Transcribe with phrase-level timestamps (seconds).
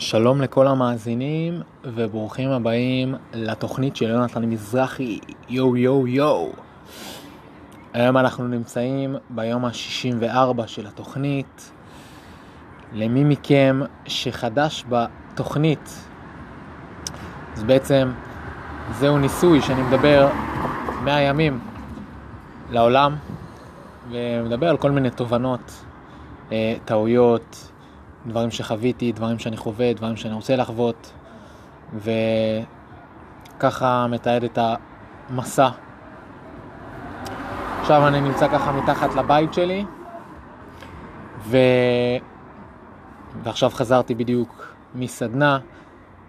[0.00, 6.52] שלום לכל המאזינים וברוכים הבאים לתוכנית של יונתן מזרחי, יואו יואו יואו.
[7.92, 11.72] היום אנחנו נמצאים ביום ה-64 של התוכנית.
[12.92, 16.08] למי מכם שחדש בתוכנית,
[17.56, 18.12] אז בעצם
[18.92, 20.28] זהו ניסוי שאני מדבר
[21.04, 21.60] 100 ימים
[22.70, 23.16] לעולם
[24.10, 25.84] ומדבר על כל מיני תובנות,
[26.52, 27.72] אה, טעויות,
[28.26, 31.12] דברים שחוויתי, דברים שאני חווה, דברים שאני רוצה לחוות,
[33.56, 34.58] וככה מתעד את
[35.30, 35.68] המסע.
[37.80, 39.84] עכשיו אני נמצא ככה מתחת לבית שלי,
[41.40, 41.56] ו...
[43.42, 45.58] ועכשיו חזרתי בדיוק מסדנה,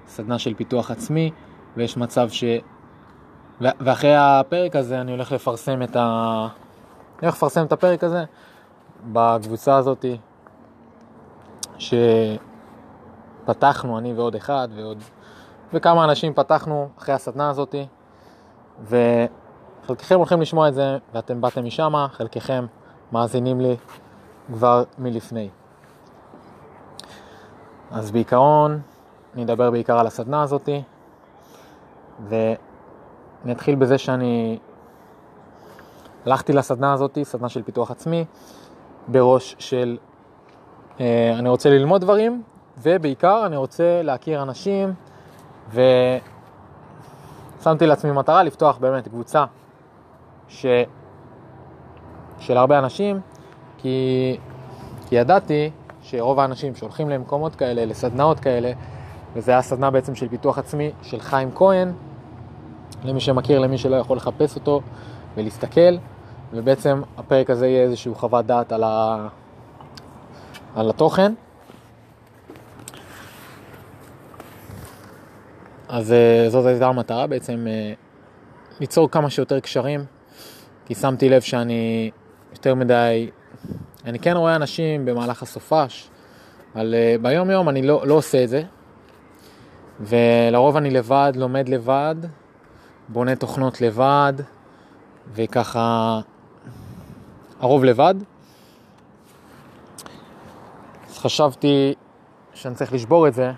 [0.08, 1.32] סדנה של פיתוח עצמי,
[1.78, 2.44] ויש מצב ש...
[3.62, 3.66] ו...
[3.80, 6.48] ואחרי הפרק הזה אני הולך לפרסם את ה...
[7.20, 8.24] אני הולך לפרסם את הפרק הזה
[9.12, 10.18] בקבוצה הזאתי
[13.46, 14.98] שפתחנו, אני ועוד אחד ועוד,
[15.74, 17.76] וכמה אנשים פתחנו אחרי הסדנה הזאת,
[18.84, 22.66] וחלקכם הולכים לשמוע את זה, ואתם באתם משם, חלקכם
[23.12, 23.76] מאזינים לי
[24.54, 25.50] כבר מלפני.
[27.92, 28.82] אז בעיקרון,
[29.34, 30.70] אני אדבר בעיקר על הסדנה הזאת,
[32.28, 34.60] ואני אתחיל בזה שאני
[36.26, 38.26] הלכתי לסדנה הזאת, סדנה של פיתוח עצמי,
[39.08, 39.98] בראש של
[41.00, 42.44] אני רוצה ללמוד דברים,
[42.78, 44.94] ובעיקר אני רוצה להכיר אנשים,
[47.60, 49.46] ושמתי לעצמי מטרה לפתוח באמת קבוצה
[50.48, 50.66] ש...
[52.40, 53.20] של הרבה אנשים,
[53.78, 54.38] כי...
[55.08, 58.72] כי ידעתי שרוב האנשים שהולכים למקומות כאלה, לסדנאות כאלה,
[59.34, 61.92] וזה היה סדנה בעצם של פיתוח עצמי של חיים כהן,
[63.04, 64.82] למי שמכיר, למי שלא יכול לחפש אותו
[65.36, 65.98] ולהסתכל,
[66.54, 69.28] ובעצם הפרק הזה יהיה איזשהו חוות דעת על, ה...
[70.76, 71.34] על התוכן.
[75.88, 77.94] אז אה, זאת הייתה המטרה בעצם, אה,
[78.80, 80.06] ליצור כמה שיותר קשרים,
[80.86, 82.12] כי שמתי לב שאני
[82.52, 83.30] יותר מדי,
[84.06, 86.10] אני כן רואה אנשים במהלך הסופש,
[86.76, 88.64] אבל אה, ביום יום אני לא, לא עושה את זה,
[90.00, 92.16] ולרוב אני לבד, לומד לבד,
[93.08, 94.34] בונה תוכנות לבד,
[95.34, 96.20] וככה,
[97.60, 98.16] הרוב לבד.
[101.20, 101.94] חשבתי
[102.54, 103.52] שאני צריך לשבור את זה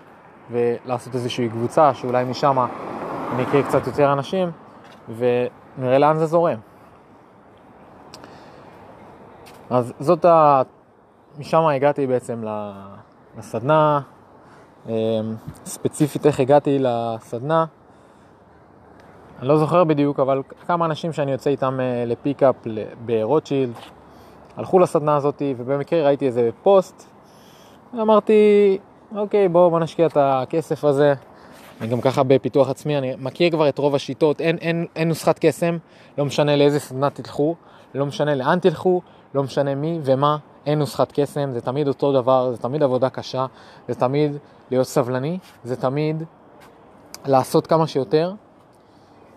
[0.52, 2.66] ולעשות איזושהי קבוצה שאולי משם
[3.32, 4.52] אני אכיר קצת יותר אנשים
[5.18, 6.60] ונראה לאן זה זורם.
[9.70, 10.62] אז זאת ה...
[11.40, 12.44] משם הגעתי בעצם
[13.38, 14.02] לסדנה,
[14.88, 14.94] אמ,
[15.66, 17.66] ספציפית איך הגעתי לסדנה,
[19.40, 22.56] אני לא זוכר בדיוק, אבל כמה אנשים שאני יוצא איתם אה, לפיקאפ
[23.06, 23.74] ברוטשילד
[24.58, 27.11] הלכו לסדנה הזאת ובמקרה ראיתי איזה פוסט
[28.00, 28.78] אמרתי,
[29.16, 31.14] אוקיי, בואו בוא נשקיע את הכסף הזה.
[31.82, 35.40] אני גם ככה בפיתוח עצמי, אני מכיר כבר את רוב השיטות, אין, אין, אין נוסחת
[35.40, 35.78] קסם,
[36.18, 37.56] לא משנה לאיזה סדנה תלכו,
[37.96, 39.02] לא משנה לאן תלכו,
[39.34, 43.46] לא משנה מי ומה, אין נוסחת קסם, זה תמיד אותו דבר, זה תמיד עבודה קשה,
[43.88, 44.38] זה תמיד
[44.72, 46.24] להיות סבלני, זה תמיד
[47.26, 48.34] לעשות כמה שיותר,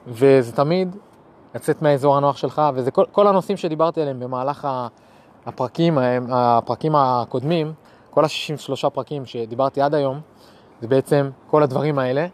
[0.07, 0.97] וזה תמיד
[1.55, 4.69] לצאת מהאזור הנוח שלך, וזה כל, כל הנושאים שדיברתי עליהם במהלך
[5.47, 5.99] הפרקים,
[6.31, 7.73] הפרקים הקודמים,
[8.15, 10.21] כל ה-63 פרקים שדיברתי עד היום,
[10.81, 12.27] זה בעצם כל הדברים האלה.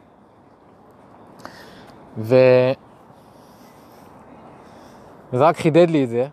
[2.19, 2.37] ו...
[5.33, 6.27] וזה רק חידד לי את זה.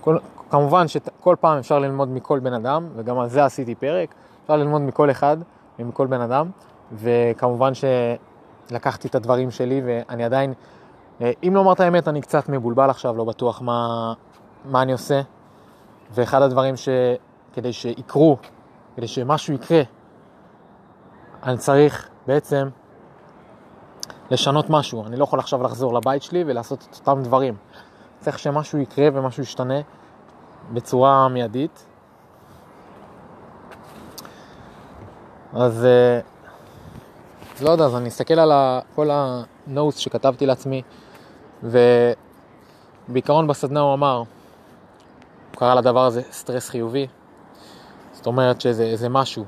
[0.00, 0.18] כל...
[0.50, 4.14] כמובן שכל פעם אפשר ללמוד מכל בן אדם, וגם על זה עשיתי פרק.
[4.42, 5.36] אפשר ללמוד מכל אחד
[5.78, 6.50] ומכל בן אדם,
[6.92, 10.54] וכמובן שלקחתי את הדברים שלי, ואני עדיין,
[11.20, 14.12] אם לומר את האמת, אני קצת מבולבל עכשיו, לא בטוח מה,
[14.64, 15.20] מה אני עושה.
[16.14, 16.88] ואחד הדברים ש...
[17.56, 18.36] כדי שיקרו,
[18.96, 19.82] כדי שמשהו יקרה,
[21.42, 22.68] אני צריך בעצם
[24.30, 25.06] לשנות משהו.
[25.06, 27.56] אני לא יכול עכשיו לחזור לבית שלי ולעשות את אותם דברים.
[28.20, 29.80] צריך שמשהו יקרה ומשהו ישתנה
[30.72, 31.86] בצורה מיידית.
[35.52, 36.20] אז אה,
[37.62, 38.52] לא יודע, אז אני אסתכל על
[38.94, 40.82] כל ה notes שכתבתי לעצמי,
[43.08, 44.26] ובעיקרון בסדנה הוא אמר, הוא
[45.56, 47.06] קרא לדבר הזה סטרס חיובי,
[48.26, 49.44] זאת אומרת שזה משהו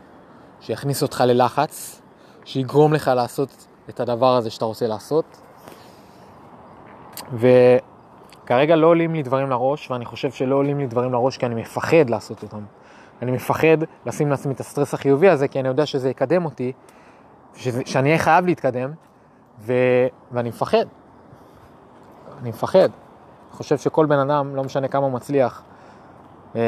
[0.61, 2.03] שיכניס אותך ללחץ,
[2.45, 5.41] שיגרום לך לעשות את הדבר הזה שאתה רוצה לעשות.
[7.33, 11.55] וכרגע לא עולים לי דברים לראש, ואני חושב שלא עולים לי דברים לראש כי אני
[11.55, 12.61] מפחד לעשות אותם.
[13.23, 16.73] אני מפחד לשים לעצמי את הסטרס החיובי הזה, כי אני יודע שזה יקדם אותי,
[17.55, 18.91] שזה, שאני אהיה חייב להתקדם,
[19.61, 19.73] ו...
[20.33, 20.87] ואני מפחד.
[22.41, 22.79] אני מפחד.
[22.79, 25.63] אני חושב שכל בן אדם, לא משנה כמה הוא מצליח,
[26.55, 26.61] אמ,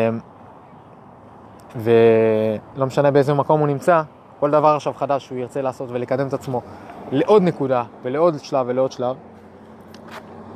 [1.77, 4.03] ולא משנה באיזה מקום הוא נמצא,
[4.41, 6.63] כל דבר עכשיו חדש שהוא ירצה לעשות ולקדם את עצמו
[7.13, 9.17] לעוד נקודה ולעוד שלב ולעוד שלב,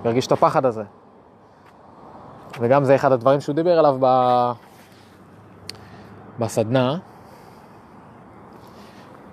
[0.04, 0.82] ירגיש את הפחד הזה.
[2.60, 4.06] וגם זה אחד הדברים שהוא דיבר עליו ב...
[6.38, 6.98] בסדנה.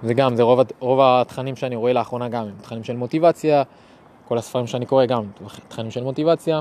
[0.04, 3.64] זה גם, זה רוב, רוב התכנים שאני רואה לאחרונה גם, הם תכנים של מוטיבציה,
[4.28, 5.24] כל הספרים שאני קורא גם
[5.68, 6.60] תכנים של מוטיבציה,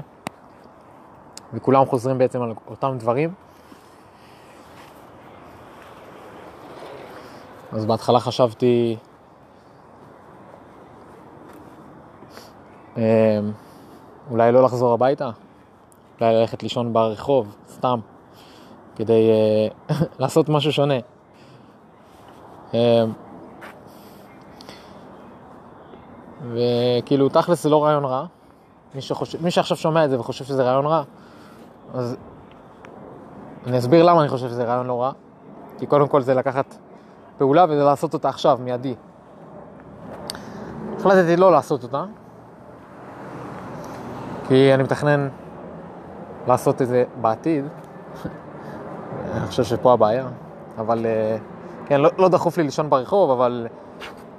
[1.54, 3.34] וכולם חוזרים בעצם על אותם דברים.
[7.72, 8.96] אז בהתחלה חשבתי
[12.96, 13.02] אמ,
[14.30, 15.30] אולי לא לחזור הביתה,
[16.20, 18.00] אולי ללכת לישון ברחוב, סתם,
[18.96, 19.30] כדי
[19.88, 20.98] uh, לעשות משהו שונה.
[22.72, 22.74] Um,
[26.52, 28.26] וכאילו, תכלס זה לא רעיון רע.
[28.94, 31.02] מי, שחושב, מי שעכשיו שומע את זה וחושב שזה רעיון רע,
[31.94, 32.16] אז
[33.66, 35.12] אני אסביר למה אני חושב שזה רעיון לא רע.
[35.78, 36.76] כי קודם כל זה לקחת
[37.40, 38.94] פעולה וזה לעשות אותה עכשיו, מיידי.
[40.96, 42.04] החלטתי לא לעשות אותה,
[44.48, 45.28] כי אני מתכנן
[46.46, 47.64] לעשות את זה בעתיד.
[49.34, 50.28] אני חושב שפה הבעיה,
[50.78, 51.36] אבל אה,
[51.86, 53.66] כן, לא, לא דחוף לי לישון ברחוב, אבל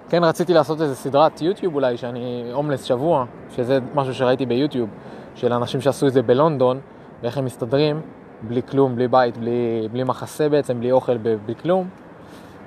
[0.10, 4.90] כן רציתי לעשות איזה סדרת יוטיוב אולי, שאני הומלס שבוע, שזה משהו שראיתי ביוטיוב,
[5.36, 6.80] של אנשים שעשו את זה בלונדון,
[7.22, 8.02] ואיך הם מסתדרים,
[8.42, 11.88] בלי כלום, בלי בית, בלי, בלי מחסה בעצם, בלי אוכל, בלי כלום,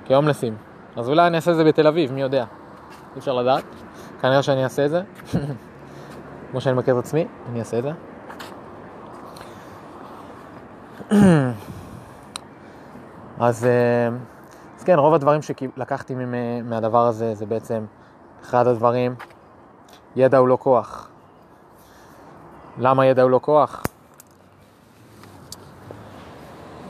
[0.05, 0.55] כהומלסים.
[0.95, 2.45] אז אולי אני אעשה את זה בתל אביב, מי יודע?
[3.13, 3.63] אי אפשר לדעת.
[4.21, 5.01] כנראה שאני אעשה את זה.
[6.51, 7.91] כמו שאני מכיר את עצמי, אני אעשה את זה.
[13.39, 14.09] אז, אה,
[14.77, 16.15] אז כן, רוב הדברים שלקחתי
[16.63, 17.85] מהדבר הזה זה בעצם
[18.41, 19.15] אחד הדברים,
[20.15, 21.09] ידע הוא לא כוח.
[22.77, 23.83] למה ידע הוא לא כוח?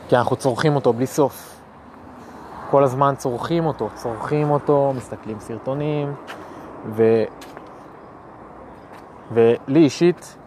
[0.10, 1.55] כי אנחנו צורכים אותו בלי סוף.
[2.76, 6.16] כל הזמן צורכים אותו, צורכים אותו, מסתכלים סרטונים,
[6.86, 7.04] ו...
[9.32, 10.38] ולי אישית,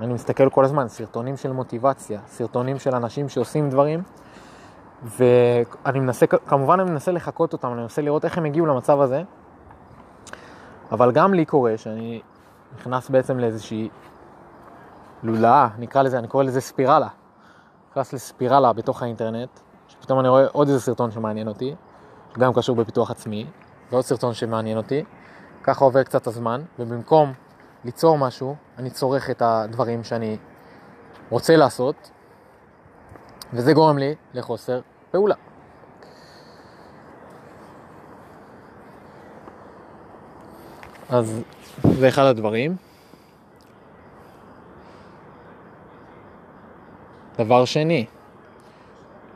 [0.00, 4.02] אני מסתכל כל הזמן, סרטונים של מוטיבציה, סרטונים של אנשים שעושים דברים,
[5.02, 9.22] ואני מנסה, כמובן אני מנסה לחקות אותם, אני מנסה לראות איך הם הגיעו למצב הזה,
[10.92, 12.20] אבל גם לי קורה שאני
[12.78, 13.88] נכנס בעצם לאיזושהי
[15.22, 17.08] לולאה, נקרא לזה, אני קורא לזה ספירלה.
[17.90, 19.60] נכנס לספירלה בתוך האינטרנט,
[20.04, 21.74] שפתאום אני רואה עוד איזה סרטון שמעניין אותי,
[22.34, 23.46] שגם קשור בפיתוח עצמי,
[23.90, 25.04] ועוד סרטון שמעניין אותי,
[25.62, 27.32] ככה עובר קצת הזמן, ובמקום
[27.84, 30.36] ליצור משהו, אני צורך את הדברים שאני
[31.30, 32.10] רוצה לעשות,
[33.52, 34.80] וזה גורם לי לחוסר
[35.10, 35.34] פעולה.
[41.08, 41.42] אז
[41.82, 42.76] זה אחד הדברים.
[47.38, 48.06] דבר שני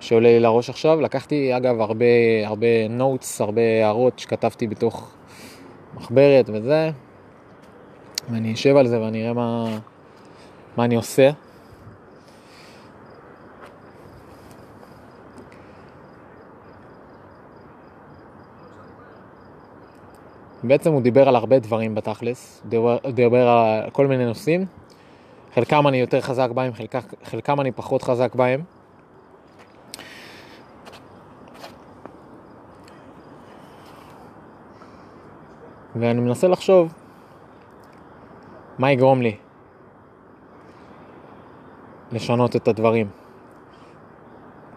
[0.08, 2.04] שעולה לי לראש עכשיו, לקחתי אגב הרבה,
[2.44, 5.14] הרבה נוטס, הרבה הערות שכתבתי בתוך
[5.94, 6.90] מחברת וזה,
[8.30, 9.78] ואני אשב על זה ואני אראה מה,
[10.76, 11.30] מה אני עושה.
[20.62, 24.66] בעצם הוא דיבר על הרבה דברים בתכלס, דיבר, דיבר על כל מיני נושאים,
[25.54, 28.77] חלקם אני יותר חזק בהם, חלק, חלקם אני פחות חזק בהם.
[36.00, 36.92] ואני מנסה לחשוב
[38.78, 39.36] מה יגרום לי
[42.12, 43.08] לשנות את הדברים.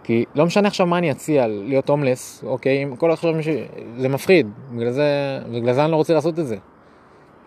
[0.04, 3.54] כי לא משנה עכשיו מה אני אציע, להיות הומלס, אוקיי, אם כל עכשיו מישהו,
[3.98, 6.58] זה מפחיד, בגלל זה, בגלל זה אני לא רוצה לעשות את זה.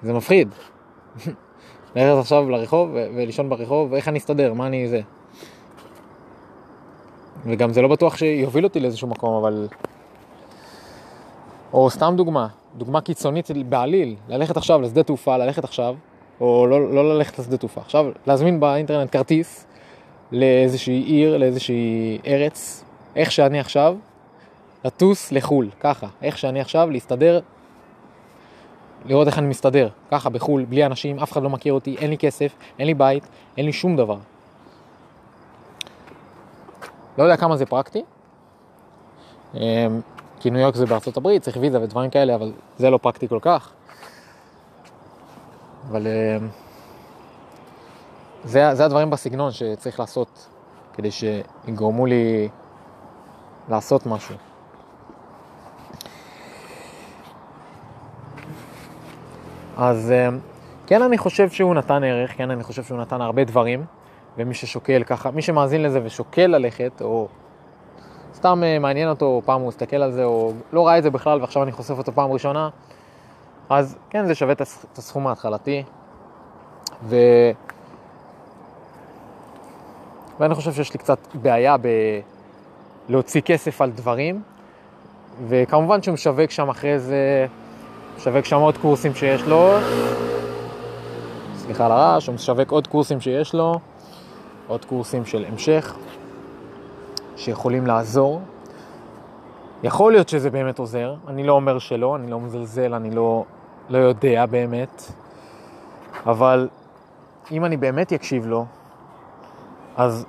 [0.02, 0.48] זה מפחיד.
[1.96, 5.00] ללכת עכשיו לרחוב ולישון ברחוב, ואיך אני אסתדר, מה אני זה.
[7.46, 9.68] וגם זה לא בטוח שיוביל אותי לאיזשהו מקום, אבל...
[11.74, 15.94] או סתם דוגמה, דוגמה קיצונית בעליל, ללכת עכשיו לשדה תעופה, ללכת עכשיו,
[16.40, 19.66] או לא, לא ללכת לשדה תעופה, עכשיו להזמין באינטרנט כרטיס
[20.32, 22.84] לאיזושהי עיר, לאיזושהי ארץ,
[23.16, 23.96] איך שאני עכשיו,
[24.84, 27.40] לטוס לחו"ל, ככה, איך שאני עכשיו, להסתדר,
[29.04, 32.18] לראות איך אני מסתדר, ככה בחו"ל, בלי אנשים, אף אחד לא מכיר אותי, אין לי
[32.18, 34.18] כסף, אין לי בית, אין לי שום דבר.
[37.18, 38.02] לא יודע כמה זה פרקטי,
[39.54, 39.60] אמ,
[40.44, 43.38] כי ניו יורק זה בארצות הברית, צריך ויזה ודברים כאלה, אבל זה לא פרקטי כל
[43.42, 43.72] כך.
[45.88, 46.48] אבל אמ,
[48.44, 50.48] זה, זה הדברים בסגנון שצריך לעשות
[50.92, 52.48] כדי שיגרמו לי
[53.68, 54.34] לעשות משהו.
[59.76, 60.38] אז אמ,
[60.86, 63.84] כן אני חושב שהוא נתן ערך, כן אני חושב שהוא נתן הרבה דברים,
[64.36, 67.28] ומי ששוקל ככה, מי שמאזין לזה ושוקל ללכת, או
[68.44, 71.40] סתם אה, מעניין אותו, פעם הוא הסתכל על זה, או לא ראה את זה בכלל,
[71.40, 72.68] ועכשיו אני חושף אותו פעם ראשונה,
[73.70, 75.82] אז כן, זה שווה את הסכום ההתחלתי.
[77.04, 77.16] ו...
[80.40, 81.88] ואני חושב שיש לי קצת בעיה ב...
[83.08, 84.42] להוציא כסף על דברים,
[85.48, 87.46] וכמובן שהוא משווק שם אחרי זה,
[88.16, 89.70] משווק שם עוד קורסים שיש לו,
[91.56, 93.78] סליחה על הרעש, הוא משווק עוד קורסים שיש לו,
[94.66, 95.94] עוד קורסים של המשך,
[97.36, 98.40] שיכולים לעזור.
[99.82, 103.44] יכול להיות שזה באמת עוזר, אני לא אומר שלא, אני לא מזלזל, אני לא,
[103.88, 105.02] לא יודע באמת,
[106.26, 106.68] אבל
[107.50, 108.66] אם אני באמת אקשיב לו,
[109.96, 110.26] אז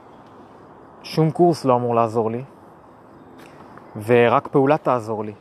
[1.03, 2.43] שום קורס לא אמור לעזור לי,
[4.05, 5.33] ורק פעולה תעזור לי.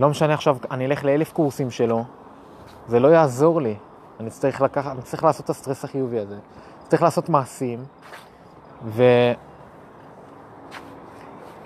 [0.00, 2.04] לא משנה עכשיו, אני אלך לאלף קורסים שלו,
[2.86, 3.74] זה לא יעזור לי.
[4.20, 6.38] אני צריך לקחת, אני צריך לעשות את הסטרס החיובי הזה.
[6.88, 7.84] צריך לעשות מעשים,
[8.84, 9.02] ו...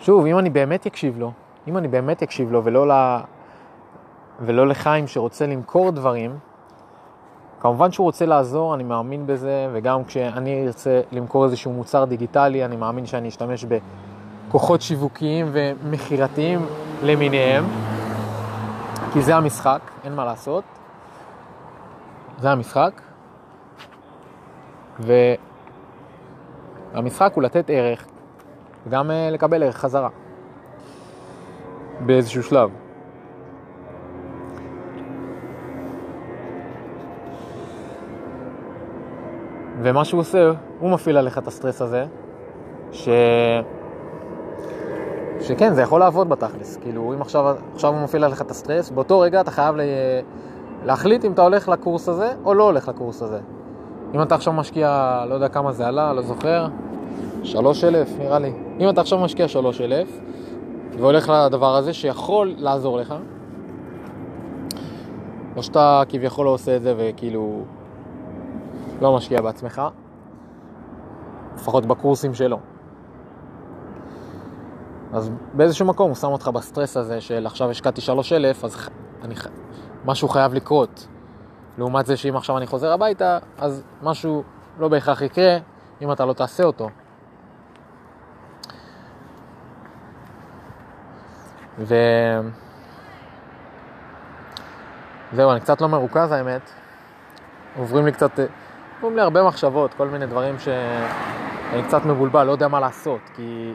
[0.08, 1.32] שוב, אם אני באמת אקשיב לו,
[1.68, 3.18] אם אני באמת אקשיב לו ולא, ל...
[4.40, 6.38] ולא לחיים שרוצה למכור דברים,
[7.60, 12.76] כמובן שהוא רוצה לעזור, אני מאמין בזה, וגם כשאני ארצה למכור איזשהו מוצר דיגיטלי, אני
[12.76, 13.64] מאמין שאני אשתמש
[14.48, 16.66] בכוחות שיווקיים ומכירתיים
[17.02, 17.64] למיניהם,
[19.12, 20.64] כי זה המשחק, אין מה לעשות.
[22.38, 23.00] זה המשחק.
[26.94, 28.06] והמשחק הוא לתת ערך,
[28.88, 30.08] וגם אה, לקבל ערך חזרה,
[32.00, 32.70] באיזשהו שלב.
[39.82, 42.06] ומה שהוא עושה, הוא מפעיל עליך את הסטרס הזה,
[42.92, 43.08] ש...
[45.40, 46.76] שכן, זה יכול לעבוד בתכלס.
[46.76, 49.84] כאילו, אם עכשיו, עכשיו הוא מפעיל עליך את הסטרס, באותו רגע אתה חייב לה...
[50.84, 53.40] להחליט אם אתה הולך לקורס הזה או לא הולך לקורס הזה.
[54.14, 56.66] אם אתה עכשיו משקיע, לא יודע כמה זה עלה, לא זוכר,
[57.42, 58.52] שלוש אלף נראה לי.
[58.80, 60.20] אם אתה עכשיו משקיע שלוש אלף
[60.98, 63.14] והולך לדבר הזה שיכול לעזור לך,
[65.56, 67.62] או שאתה כביכול לא עושה את זה וכאילו
[69.00, 69.82] לא משקיע בעצמך,
[71.54, 72.58] לפחות בקורסים שלו.
[75.12, 78.88] אז באיזשהו מקום הוא שם אותך בסטרס הזה של עכשיו השקעתי שלוש אלף, אז
[79.22, 79.34] אני,
[80.04, 81.08] משהו חייב לקרות.
[81.78, 84.42] לעומת זה שאם עכשיו אני חוזר הביתה, אז משהו
[84.78, 85.58] לא בהכרח יקרה
[86.02, 86.88] אם אתה לא תעשה אותו.
[91.78, 91.94] ו...
[95.32, 96.70] זהו, אני קצת לא מרוכז האמת.
[97.76, 98.30] עוברים לי קצת,
[98.96, 103.74] עוברים לי הרבה מחשבות, כל מיני דברים שאני קצת מבולבל, לא יודע מה לעשות, כי...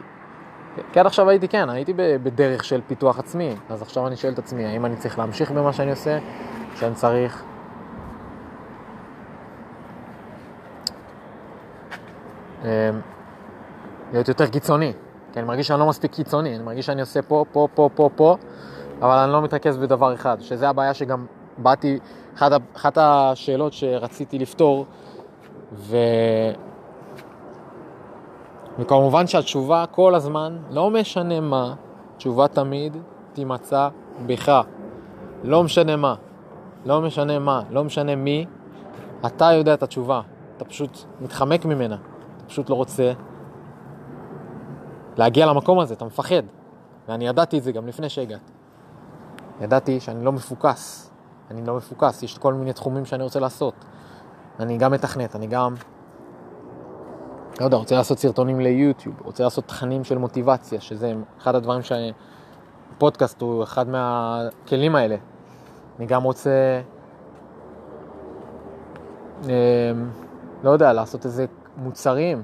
[0.92, 4.38] כי עד עכשיו הייתי, כן, הייתי בדרך של פיתוח עצמי, אז עכשיו אני שואל את
[4.38, 6.18] עצמי, האם אני צריך להמשיך במה שאני עושה,
[6.74, 7.42] שאני צריך
[12.64, 12.68] אמ,
[14.12, 14.92] להיות יותר קיצוני,
[15.34, 18.10] כי אני מרגיש שאני לא מספיק קיצוני, אני מרגיש שאני עושה פה, פה, פה, פה,
[18.16, 18.36] פה,
[19.02, 21.26] אבל אני לא מתרכז בדבר אחד, שזה הבעיה שגם
[21.58, 21.98] באתי,
[22.34, 24.86] אחת, אחת השאלות שרציתי לפתור,
[25.72, 25.96] ו...
[28.78, 31.74] וכמובן שהתשובה כל הזמן, לא משנה מה,
[32.16, 32.96] תשובה תמיד
[33.32, 33.88] תימצא
[34.26, 34.60] בך.
[35.44, 36.14] לא משנה מה,
[36.84, 38.46] לא משנה מה, לא משנה מי,
[39.26, 40.20] אתה יודע את התשובה,
[40.56, 41.96] אתה פשוט מתחמק ממנה.
[42.46, 43.12] פשוט לא רוצה
[45.16, 46.42] להגיע למקום הזה, אתה מפחד.
[47.08, 48.52] ואני ידעתי את זה גם לפני שהגעתי.
[49.60, 51.10] ידעתי שאני לא מפוקס.
[51.50, 53.74] אני לא מפוקס, יש כל מיני תחומים שאני רוצה לעשות.
[54.60, 55.74] אני גם מתכנת, אני גם,
[57.60, 61.80] לא יודע, רוצה לעשות סרטונים ליוטיוב, רוצה לעשות תכנים של מוטיבציה, שזה אחד הדברים
[62.96, 65.16] שפודקאסט הוא אחד מהכלים האלה.
[65.98, 66.80] אני גם רוצה,
[69.48, 69.92] אה,
[70.62, 72.42] לא יודע, לעשות איזה מוצרים,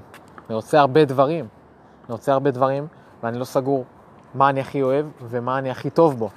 [0.49, 1.47] אני רוצה הרבה דברים,
[2.11, 2.87] אני רוצה הרבה דברים,
[3.23, 3.85] ואני לא סגור
[4.33, 6.29] מה אני הכי אוהב ומה אני הכי טוב בו.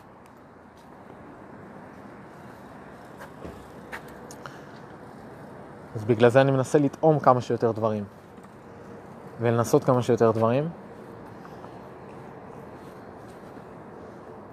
[5.94, 8.04] אז בגלל זה אני מנסה לטעום כמה שיותר דברים,
[9.40, 10.68] ולנסות כמה שיותר דברים.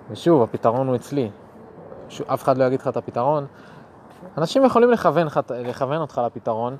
[0.09, 1.31] ושוב, הפתרון הוא אצלי.
[2.09, 3.45] שוב, אף אחד לא יגיד לך את הפתרון.
[4.37, 6.77] אנשים יכולים לכוון, לכוון אותך לפתרון,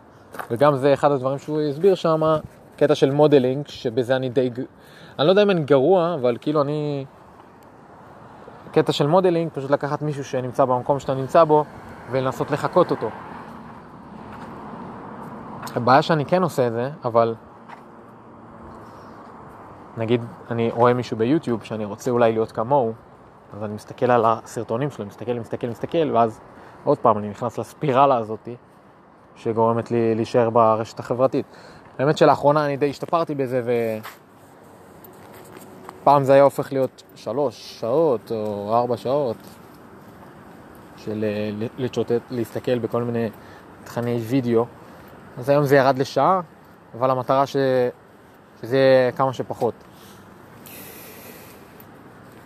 [0.52, 2.22] וגם זה אחד הדברים שהוא הסביר שם,
[2.78, 4.50] קטע של modeling, שבזה אני די...
[5.20, 7.06] אני לא יודע אם אני גרוע, אבל כאילו אני...
[8.72, 11.66] קטע של modeling, פשוט לקחת מישהו שנמצא במקום שאתה נמצא בו,
[12.12, 13.10] ולנסות לחקות אותו.
[15.76, 17.36] הבעיה שאני כן עושה את זה, אבל...
[19.98, 22.94] נגיד, אני רואה מישהו ביוטיוב שאני רוצה אולי להיות כמוהו,
[23.54, 26.42] אז אני מסתכל על הסרטונים שלו, מסתכל, מסתכל, מסתכל, ואז
[26.84, 28.56] עוד פעם אני נכנס לספירלה הזאתי.
[29.36, 31.46] שגורמת לי להישאר ברשת החברתית.
[32.02, 33.72] האמת שלאחרונה אני די השתפרתי בזה ו...
[36.04, 39.38] פעם זה היה הופך להיות שלוש שעות או ארבע שעות
[40.98, 43.30] של אה, לצ'וטט, להסתכל בכל מיני
[43.84, 44.66] תכני וידאו.
[45.38, 46.42] אז היום זה ירד לשעה,
[46.98, 47.56] אבל המטרה ש...
[48.62, 49.74] שזה יהיה כמה שפחות.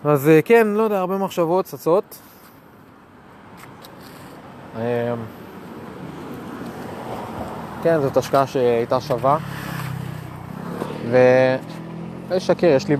[0.06, 2.18] אז אה, כן, לא יודע, הרבה מחשבות צצות.
[7.86, 9.38] כן, זאת השקעה שהייתה שווה.
[11.10, 12.96] ולשקר, יש לי,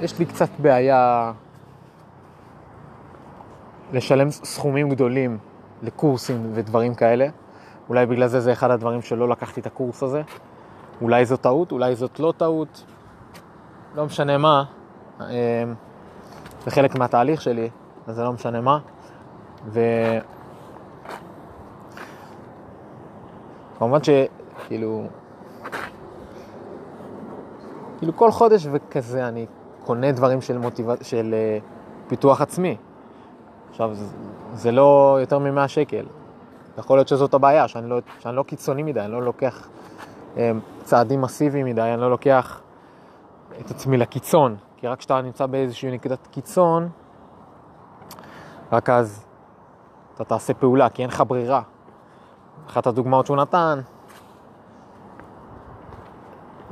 [0.00, 1.32] יש לי קצת בעיה
[3.92, 5.38] לשלם סכומים גדולים
[5.82, 7.26] לקורסים ודברים כאלה.
[7.88, 10.22] אולי בגלל זה זה אחד הדברים שלא לקחתי את הקורס הזה.
[11.00, 12.84] אולי זו טעות, אולי זאת לא טעות.
[13.94, 14.64] לא משנה מה.
[15.20, 15.24] אמ,
[16.64, 17.70] זה חלק מהתהליך שלי,
[18.06, 18.78] אז זה לא משנה מה.
[19.66, 19.80] ו...
[23.82, 25.06] כמובן שכאילו,
[27.98, 29.46] כאילו כל חודש וכזה אני
[29.84, 31.06] קונה דברים של, מוטיבצ...
[31.06, 32.76] של uh, פיתוח עצמי.
[33.70, 34.04] עכשיו, זה,
[34.52, 36.06] זה לא יותר מ-100 שקל.
[36.78, 39.68] יכול להיות שזאת הבעיה, שאני לא, שאני לא קיצוני מדי, אני לא לוקח
[40.34, 40.38] um,
[40.84, 42.60] צעדים מסיביים מדי, אני לא לוקח
[43.60, 44.56] את עצמי לקיצון.
[44.76, 46.88] כי רק כשאתה נמצא באיזושהי נקודת קיצון,
[48.72, 49.26] רק אז
[50.14, 51.62] אתה תעשה פעולה, כי אין לך ברירה.
[52.72, 53.80] אחת הדוגמאות שהוא נתן,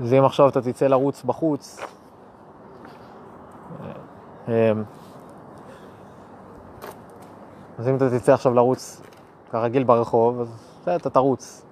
[0.03, 1.81] זה אם עכשיו אתה תצא לרוץ בחוץ,
[4.49, 4.53] אמ,
[7.79, 9.03] אז אם אתה תצא עכשיו לרוץ
[9.51, 11.65] כרגיל ברחוב, אז אתה תרוץ.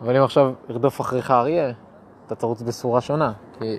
[0.00, 1.72] אבל אם עכשיו ירדוף אחריך אריה,
[2.26, 3.78] אתה תרוץ בסורה שונה, כי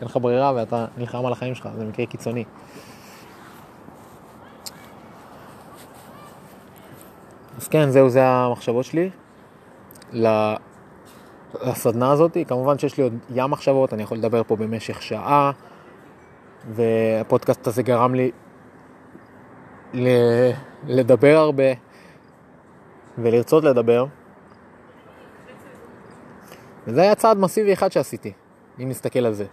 [0.00, 2.44] אין לך ברירה ואתה נלחם על החיים שלך, זה מקרה קיצוני.
[7.66, 9.10] אז כן, זהו, זה המחשבות שלי
[11.62, 12.36] לסדנה הזאת.
[12.48, 15.52] כמובן שיש לי עוד ים מחשבות, אני יכול לדבר פה במשך שעה,
[16.70, 18.30] והפודקאסט הזה גרם לי
[20.86, 21.64] לדבר הרבה
[23.18, 24.06] ולרצות לדבר.
[26.86, 28.32] וזה היה צעד מסיבי אחד שעשיתי,
[28.82, 29.46] אם נסתכל על זה.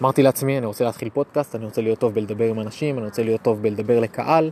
[0.00, 3.22] אמרתי לעצמי, אני רוצה להתחיל פודקאסט, אני רוצה להיות טוב בלדבר עם אנשים, אני רוצה
[3.22, 4.50] להיות טוב בלדבר לקהל,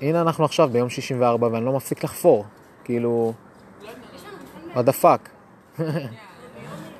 [0.00, 2.44] והנה אנחנו עכשיו ביום 64 ואני לא מפסיק לחפור,
[2.84, 3.32] כאילו,
[4.74, 5.28] what the fuck.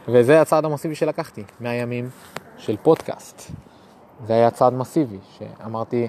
[0.09, 2.11] וזה הצעד המסיבי שלקחתי, מהימים
[2.57, 3.53] של פודקאסט.
[4.27, 6.09] זה היה צעד מסיבי, שאמרתי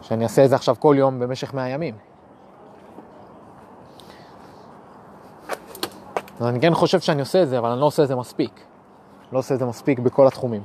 [0.00, 1.94] שאני אעשה את זה עכשיו כל יום במשך 100 ימים.
[6.40, 8.60] אז אני כן חושב שאני עושה את זה, אבל אני לא עושה את זה מספיק.
[9.32, 10.62] לא עושה את זה מספיק בכל התחומים.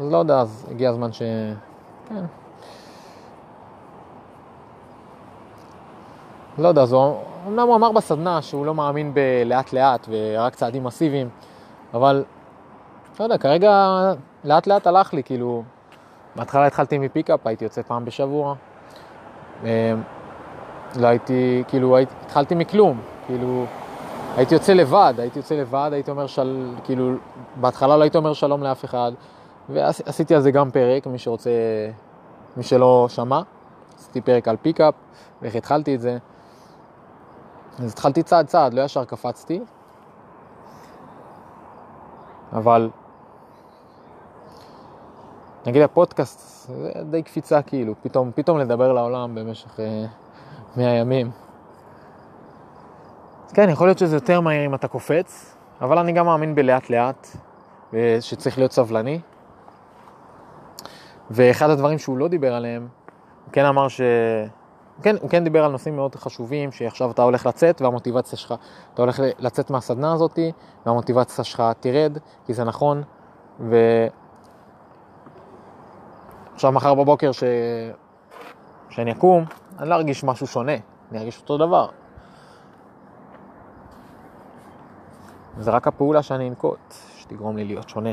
[0.00, 1.22] אז לא יודע, אז הגיע הזמן ש...
[2.08, 2.24] כן.
[6.58, 7.16] לא יודע, זו...
[7.48, 11.28] אמנם הוא אמר בסדנה שהוא לא מאמין בלאט לאט ורק צעדים מסיביים,
[11.94, 12.24] אבל
[13.20, 13.90] לא יודע, כרגע
[14.44, 15.62] לאט לאט הלך לי, כאילו,
[16.36, 18.54] בהתחלה התחלתי מפיקאפ, הייתי יוצא פעם בשבוע.
[19.62, 19.68] אמ,
[20.96, 23.64] לא הייתי, כאילו, הייתי, התחלתי מכלום, כאילו,
[24.36, 27.10] הייתי יוצא לבד, הייתי יוצא לבד, הייתי אומר של, כאילו,
[27.60, 29.12] בהתחלה לא הייתי אומר שלום לאף אחד,
[29.68, 31.50] ועשיתי על זה גם פרק, מי שרוצה,
[32.56, 33.40] מי שלא שמע,
[33.98, 34.94] עשיתי פרק על פיקאפ,
[35.42, 36.18] ואיך התחלתי את זה.
[37.78, 39.60] אז התחלתי צעד צעד, לא ישר קפצתי,
[42.52, 42.90] אבל
[45.66, 49.80] נגיד הפודקאסט, זה די קפיצה כאילו, פתאום, פתאום לדבר לעולם במשך
[50.76, 51.30] 100 אה, ימים.
[53.54, 57.28] כן, יכול להיות שזה יותר מהיר אם אתה קופץ, אבל אני גם מאמין בלאט לאט,
[58.20, 59.20] שצריך להיות סבלני.
[61.30, 62.88] ואחד הדברים שהוא לא דיבר עליהם,
[63.44, 64.00] הוא כן אמר ש...
[65.02, 68.54] כן, הוא כן דיבר על נושאים מאוד חשובים, שעכשיו אתה הולך לצאת והמוטיבציה שלך,
[68.94, 70.38] אתה הולך לצאת מהסדנה הזאת
[70.86, 73.02] והמוטיבציה שלך תרד, כי זה נכון,
[73.60, 73.76] ו...
[76.54, 77.44] עכשיו מחר בבוקר ש...
[78.90, 79.44] שאני אקום,
[79.78, 80.72] אני לא ארגיש משהו שונה,
[81.10, 81.88] אני ארגיש אותו דבר.
[85.58, 88.12] זה רק הפעולה שאני אנקוט, שתגרום לי להיות שונה,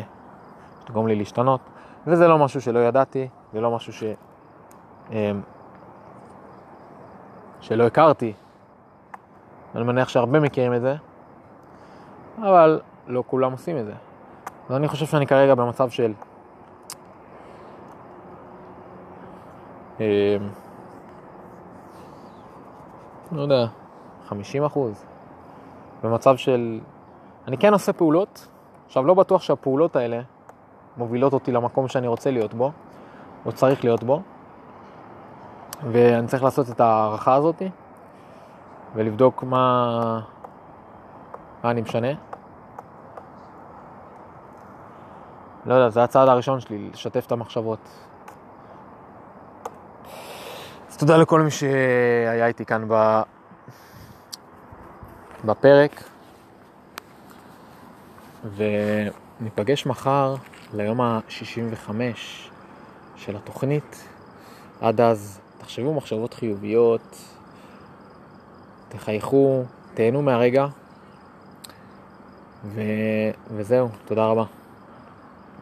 [0.81, 1.61] שתגרום לי להשתנות.
[2.07, 4.03] וזה לא משהו שלא ידעתי, זה לא משהו ש...
[5.11, 5.41] אמ,
[7.61, 8.33] שלא הכרתי.
[9.75, 10.95] אני מניח שהרבה מכירים את זה,
[12.37, 13.93] אבל לא כולם עושים את זה.
[14.69, 16.13] ואני חושב שאני כרגע במצב של...
[19.99, 20.05] אמ,
[23.31, 23.65] לא יודע,
[24.25, 25.05] 50 אחוז.
[26.03, 26.79] במצב של...
[27.47, 28.47] אני כן עושה פעולות,
[28.85, 30.21] עכשיו לא בטוח שהפעולות האלה
[30.97, 32.71] מובילות אותי למקום שאני רוצה להיות בו,
[33.45, 34.21] או צריך להיות בו,
[35.91, 37.61] ואני צריך לעשות את ההערכה הזאת,
[38.95, 40.19] ולבדוק מה,
[41.63, 42.07] מה אני משנה.
[45.65, 47.79] לא יודע, זה הצעד הראשון שלי, לשתף את המחשבות.
[50.89, 53.21] אז תודה לכל מי שהיה איתי כאן ב...
[55.45, 56.03] בפרק,
[58.55, 60.35] וניפגש מחר
[60.73, 61.91] ליום ה-65
[63.15, 64.07] של התוכנית.
[64.81, 67.17] עד אז תחשבו מחשבות חיוביות,
[68.89, 70.67] תחייכו, תהנו מהרגע,
[72.65, 72.81] ו...
[73.55, 74.60] וזהו, תודה רבה.